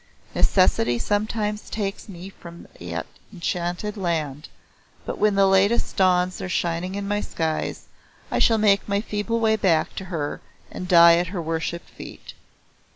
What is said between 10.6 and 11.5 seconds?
and die at her